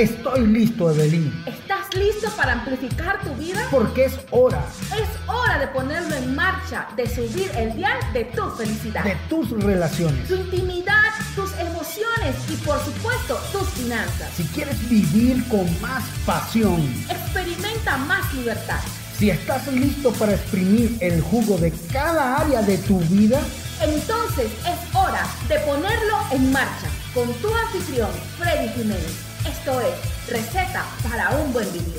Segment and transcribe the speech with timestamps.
[0.00, 1.44] Estoy listo, Evelyn.
[1.44, 3.60] ¿Estás listo para amplificar tu vida?
[3.70, 4.64] Porque es hora.
[4.96, 9.04] Es hora de ponerlo en marcha, de subir el dial de tu felicidad.
[9.04, 10.26] De tus relaciones.
[10.26, 14.30] Tu intimidad, tus emociones y por supuesto tus finanzas.
[14.34, 16.80] Si quieres vivir con más pasión.
[17.10, 18.80] Experimenta más libertad.
[19.18, 23.38] Si estás listo para exprimir el jugo de cada área de tu vida.
[23.82, 29.29] Entonces es hora de ponerlo en marcha con tu anfitrión, Freddy Jiménez.
[29.48, 31.98] Esto es Receta para un buen vivir.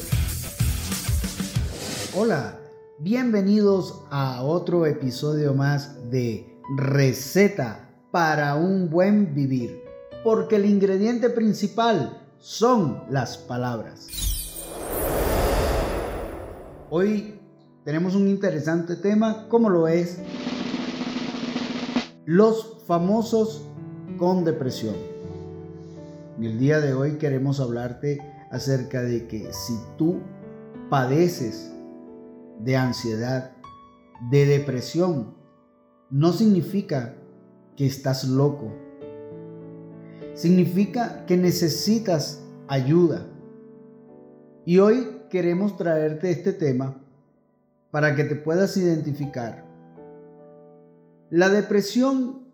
[2.15, 2.59] Hola,
[2.99, 9.83] bienvenidos a otro episodio más de Receta para un buen vivir.
[10.23, 14.07] Porque el ingrediente principal son las palabras.
[16.91, 17.39] Hoy
[17.83, 20.19] tenemos un interesante tema como lo es
[22.25, 23.63] los famosos
[24.19, 25.10] con depresión.
[26.41, 30.21] Y el día de hoy queremos hablarte acerca de que si tú
[30.89, 31.71] padeces
[32.61, 33.51] de ansiedad,
[34.31, 35.35] de depresión,
[36.09, 37.13] no significa
[37.77, 38.73] que estás loco.
[40.33, 43.27] Significa que necesitas ayuda.
[44.65, 47.03] Y hoy queremos traerte este tema
[47.91, 49.63] para que te puedas identificar.
[51.29, 52.47] La depresión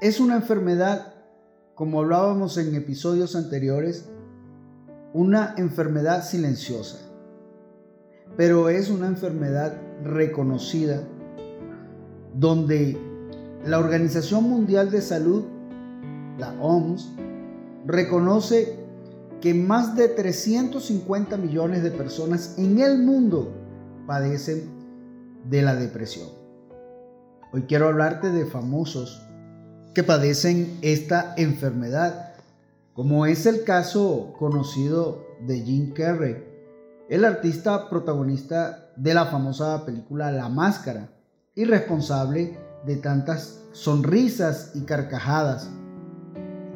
[0.00, 1.15] es una enfermedad,
[1.76, 4.08] como hablábamos en episodios anteriores,
[5.12, 6.98] una enfermedad silenciosa,
[8.34, 11.02] pero es una enfermedad reconocida
[12.34, 12.98] donde
[13.66, 15.44] la Organización Mundial de Salud,
[16.38, 17.12] la OMS,
[17.84, 18.78] reconoce
[19.42, 23.52] que más de 350 millones de personas en el mundo
[24.06, 24.62] padecen
[25.50, 26.30] de la depresión.
[27.52, 29.26] Hoy quiero hablarte de famosos
[29.96, 32.34] que padecen esta enfermedad,
[32.92, 36.36] como es el caso conocido de Jim Carrey,
[37.08, 41.08] el artista protagonista de la famosa película La Máscara
[41.54, 45.70] y responsable de tantas sonrisas y carcajadas.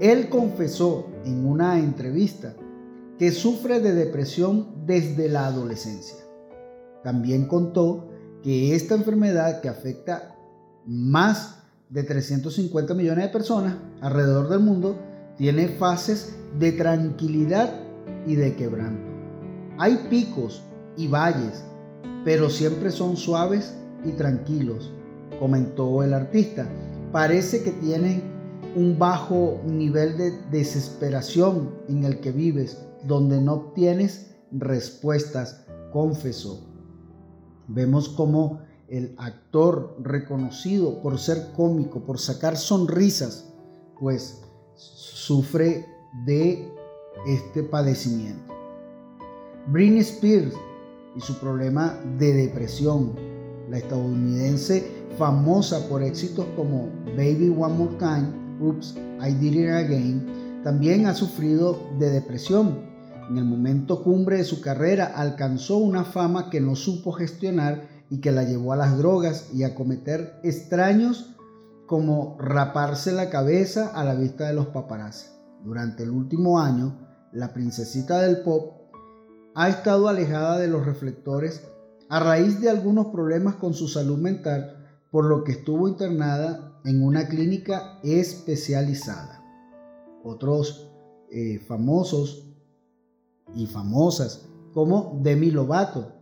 [0.00, 2.54] Él confesó en una entrevista
[3.18, 6.16] que sufre de depresión desde la adolescencia.
[7.04, 8.08] También contó
[8.42, 10.38] que esta enfermedad que afecta
[10.86, 11.59] más
[11.90, 14.96] de 350 millones de personas alrededor del mundo
[15.36, 17.74] tiene fases de tranquilidad
[18.26, 19.10] y de quebranto.
[19.78, 20.62] Hay picos
[20.96, 21.64] y valles,
[22.24, 23.74] pero siempre son suaves
[24.04, 24.92] y tranquilos,
[25.38, 26.66] comentó el artista.
[27.12, 28.22] Parece que tienen
[28.76, 36.68] un bajo nivel de desesperación en el que vives, donde no obtienes respuestas, confesó.
[37.66, 43.46] Vemos cómo el actor reconocido por ser cómico, por sacar sonrisas,
[43.98, 44.42] pues
[44.74, 45.86] sufre
[46.26, 46.68] de
[47.26, 48.52] este padecimiento.
[49.68, 50.54] Britney Spears
[51.16, 53.14] y su problema de depresión,
[53.68, 54.84] la estadounidense
[55.16, 58.28] famosa por éxitos como Baby One More Time,
[58.60, 62.90] Oops, I Did It Again, también ha sufrido de depresión.
[63.30, 68.20] En el momento cumbre de su carrera alcanzó una fama que no supo gestionar y
[68.20, 71.36] que la llevó a las drogas y a cometer extraños
[71.86, 75.28] como raparse la cabeza a la vista de los paparazzi.
[75.64, 78.92] Durante el último año, la princesita del pop
[79.54, 81.66] ha estado alejada de los reflectores
[82.08, 84.76] a raíz de algunos problemas con su salud mental,
[85.10, 89.44] por lo que estuvo internada en una clínica especializada.
[90.24, 90.90] Otros
[91.30, 92.48] eh, famosos
[93.54, 96.19] y famosas como Demi Lovato,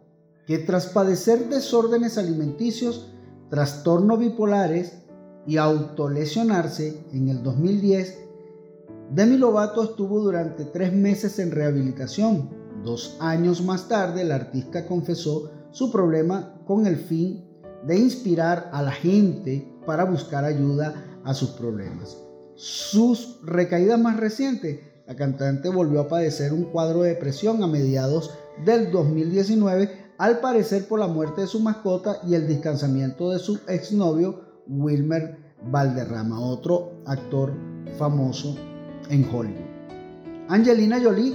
[0.48, 3.12] que tras padecer desórdenes alimenticios,
[3.50, 5.02] trastornos bipolares
[5.46, 8.18] y autolesionarse en el 2010,
[9.10, 12.48] Demi Lovato estuvo durante tres meses en rehabilitación.
[12.82, 17.44] Dos años más tarde, el artista confesó su problema con el fin
[17.84, 22.16] de inspirar a la gente para buscar ayuda a sus problemas.
[22.54, 28.30] Sus recaídas más recientes, la cantante volvió a padecer un cuadro de depresión a mediados
[28.64, 33.60] del 2019 al parecer por la muerte de su mascota y el descansamiento de su
[33.68, 35.38] exnovio Wilmer
[35.70, 37.52] Valderrama, otro actor
[37.98, 38.56] famoso
[39.08, 39.68] en Hollywood.
[40.48, 41.34] Angelina Jolie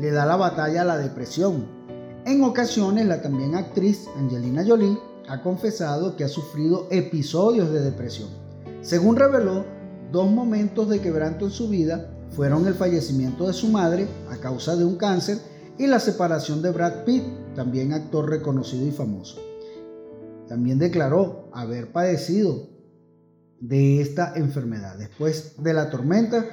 [0.00, 1.66] le da la batalla a la depresión.
[2.24, 4.98] En ocasiones la también actriz Angelina Jolie
[5.28, 8.28] ha confesado que ha sufrido episodios de depresión.
[8.80, 9.64] Según reveló,
[10.12, 14.76] dos momentos de quebranto en su vida fueron el fallecimiento de su madre a causa
[14.76, 15.38] de un cáncer
[15.78, 19.40] y la separación de Brad Pitt, también actor reconocido y famoso.
[20.48, 22.68] También declaró haber padecido
[23.60, 24.96] de esta enfermedad.
[24.98, 26.44] Después de la tormenta,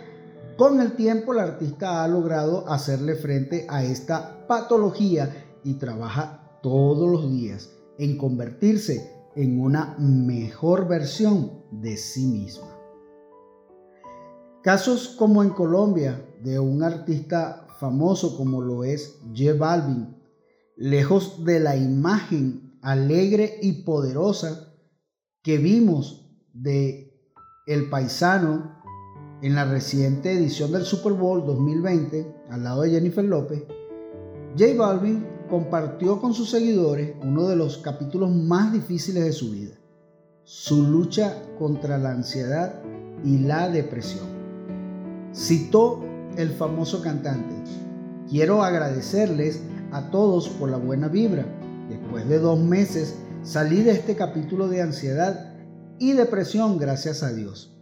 [0.57, 7.09] Con el tiempo el artista ha logrado hacerle frente a esta patología y trabaja todos
[7.11, 12.69] los días en convertirse en una mejor versión de sí misma.
[14.63, 20.15] Casos como en Colombia de un artista famoso como lo es J Balvin,
[20.75, 24.73] lejos de la imagen alegre y poderosa
[25.41, 27.13] que vimos de
[27.65, 28.75] el paisano
[29.41, 33.63] en la reciente edición del Super Bowl 2020, al lado de Jennifer López,
[34.57, 39.75] J Balvin compartió con sus seguidores uno de los capítulos más difíciles de su vida,
[40.43, 42.81] su lucha contra la ansiedad
[43.23, 44.27] y la depresión.
[45.33, 46.04] Citó
[46.37, 47.55] el famoso cantante,
[48.29, 49.61] quiero agradecerles
[49.91, 51.45] a todos por la buena vibra.
[51.89, 55.53] Después de dos meses salí de este capítulo de ansiedad
[55.99, 57.75] y depresión gracias a Dios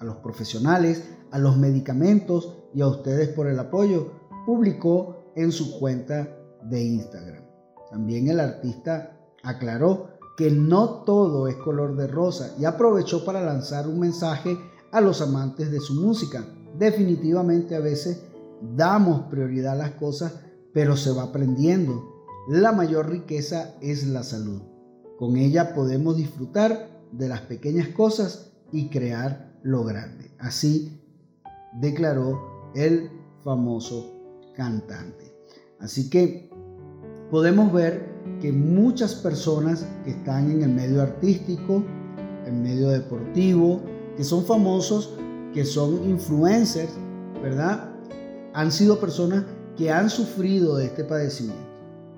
[0.00, 4.12] a los profesionales, a los medicamentos y a ustedes por el apoyo,
[4.46, 7.44] publicó en su cuenta de Instagram.
[7.90, 13.86] También el artista aclaró que no todo es color de rosa y aprovechó para lanzar
[13.86, 14.56] un mensaje
[14.90, 16.44] a los amantes de su música.
[16.78, 18.22] Definitivamente a veces
[18.76, 20.34] damos prioridad a las cosas,
[20.72, 22.24] pero se va aprendiendo.
[22.48, 24.62] La mayor riqueza es la salud.
[25.18, 30.30] Con ella podemos disfrutar de las pequeñas cosas y crear lo grande.
[30.38, 31.00] Así
[31.80, 33.10] declaró el
[33.44, 35.34] famoso cantante.
[35.78, 36.50] Así que
[37.30, 38.08] podemos ver
[38.40, 41.82] que muchas personas que están en el medio artístico,
[42.46, 43.80] en medio deportivo,
[44.16, 45.16] que son famosos,
[45.54, 46.92] que son influencers,
[47.42, 47.90] ¿verdad?
[48.54, 49.44] Han sido personas
[49.76, 51.62] que han sufrido de este padecimiento.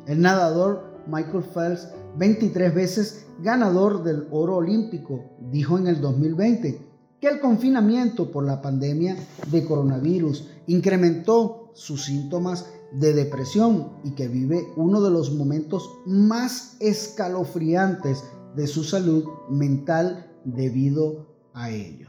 [0.07, 1.89] El nadador Michael Phelps,
[2.19, 6.81] 23 veces ganador del oro olímpico, dijo en el 2020,
[7.21, 9.17] que el confinamiento por la pandemia
[9.51, 16.77] de coronavirus incrementó sus síntomas de depresión y que vive uno de los momentos más
[16.81, 18.25] escalofriantes
[18.57, 22.09] de su salud mental debido a ello.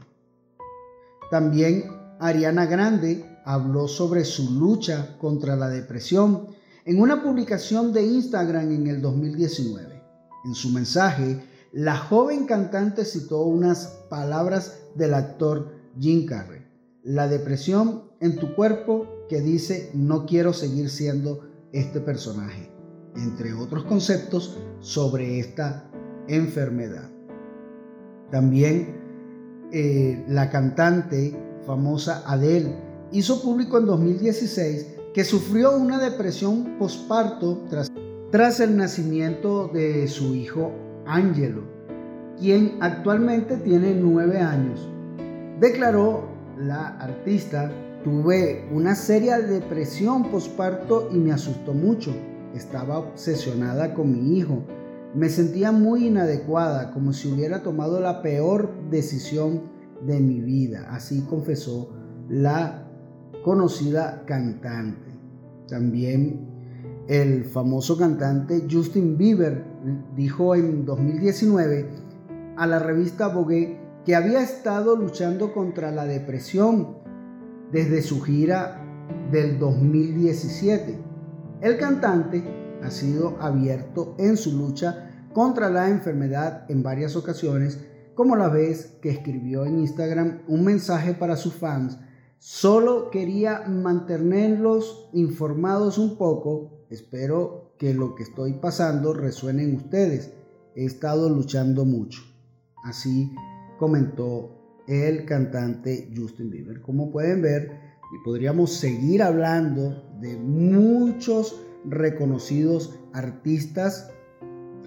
[1.30, 1.84] También
[2.18, 6.48] Ariana Grande habló sobre su lucha contra la depresión
[6.84, 10.02] en una publicación de Instagram en el 2019.
[10.44, 11.42] En su mensaje,
[11.72, 16.62] la joven cantante citó unas palabras del actor Jim Carrey.
[17.02, 22.70] La depresión en tu cuerpo que dice no quiero seguir siendo este personaje,
[23.16, 25.90] entre otros conceptos sobre esta
[26.28, 27.10] enfermedad.
[28.30, 29.03] También
[29.76, 31.36] eh, la cantante
[31.66, 32.76] famosa Adele
[33.10, 37.90] hizo público en 2016 que sufrió una depresión posparto tras,
[38.30, 40.70] tras el nacimiento de su hijo
[41.06, 41.62] Angelo,
[42.38, 44.88] quien actualmente tiene nueve años.
[45.58, 47.72] Declaró la artista,
[48.04, 52.14] tuve una seria depresión posparto y me asustó mucho.
[52.54, 54.62] Estaba obsesionada con mi hijo.
[55.14, 59.62] Me sentía muy inadecuada, como si hubiera tomado la peor decisión
[60.04, 60.88] de mi vida.
[60.90, 61.90] Así confesó
[62.28, 62.88] la
[63.44, 65.12] conocida cantante.
[65.68, 66.54] También
[67.06, 69.64] el famoso cantante Justin Bieber
[70.16, 71.90] dijo en 2019
[72.56, 76.98] a la revista Vogue que había estado luchando contra la depresión
[77.70, 78.80] desde su gira
[79.30, 80.98] del 2017.
[81.60, 87.80] El cantante ha sido abierto en su lucha contra la enfermedad en varias ocasiones,
[88.14, 91.98] como la vez que escribió en Instagram un mensaje para sus fans.
[92.38, 96.86] Solo quería mantenerlos informados un poco.
[96.90, 100.32] Espero que lo que estoy pasando resuene en ustedes.
[100.76, 102.22] He estado luchando mucho.
[102.84, 103.32] Así
[103.78, 106.80] comentó el cantante Justin Bieber.
[106.82, 107.72] Como pueden ver,
[108.22, 114.10] podríamos seguir hablando de muchos reconocidos artistas,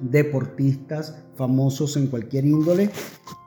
[0.01, 2.89] deportistas, famosos en cualquier índole,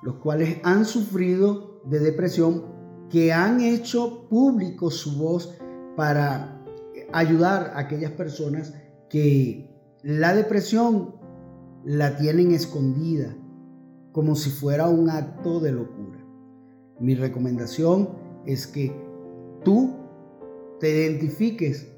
[0.02, 2.64] los cuales han sufrido de depresión,
[3.10, 5.56] que han hecho público su voz
[5.96, 6.62] para
[7.12, 8.74] ayudar a aquellas personas
[9.08, 9.68] que
[10.02, 11.16] la depresión
[11.84, 13.36] la tienen escondida
[14.12, 16.24] como si fuera un acto de locura.
[17.00, 18.10] Mi recomendación
[18.46, 18.94] es que
[19.64, 19.96] tú
[20.78, 21.90] te identifiques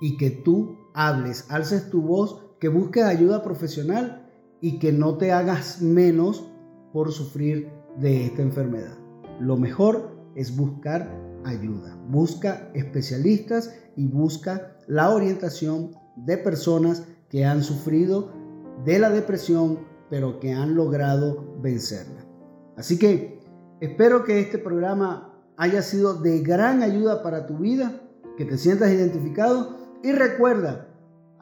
[0.00, 5.32] y que tú hables, alces tu voz, que busques ayuda profesional y que no te
[5.32, 6.50] hagas menos
[6.92, 8.96] por sufrir de esta enfermedad.
[9.40, 11.10] Lo mejor es buscar
[11.44, 11.98] ayuda.
[12.08, 18.32] Busca especialistas y busca la orientación de personas que han sufrido
[18.84, 22.24] de la depresión, pero que han logrado vencerla.
[22.76, 23.40] Así que
[23.80, 28.00] espero que este programa haya sido de gran ayuda para tu vida,
[28.36, 30.83] que te sientas identificado y recuerda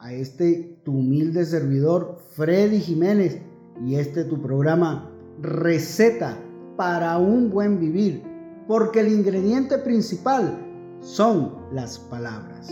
[0.03, 3.41] a este tu humilde servidor Freddy Jiménez
[3.85, 5.09] y este tu programa
[5.41, 6.37] Receta
[6.75, 8.21] para un buen vivir,
[8.67, 10.59] porque el ingrediente principal
[10.99, 12.69] son las palabras.